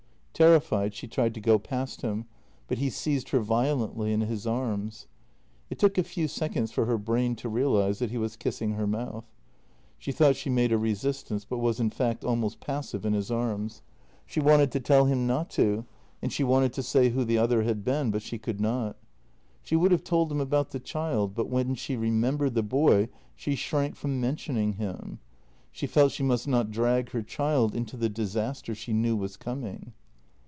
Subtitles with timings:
[0.33, 2.25] Terrified, she tried to go past him,
[2.67, 5.05] but he seized her violently in his arms.
[5.69, 8.87] It took a few seconds for her brain to realize that he was kissing her
[8.87, 9.31] mouth.
[9.99, 13.83] She thought she made a resistance, but was in fact almost passive in his arms.
[14.25, 15.85] She wanted to tell him not to,
[16.23, 18.97] and she wanted to say who the other had been, but she could not.
[19.61, 23.53] She would have told him about the child, but when she remembered the boy she
[23.53, 25.19] shrank from mentioning him;
[25.71, 29.93] she felt she must not drag her child into the disaster she knew was coming.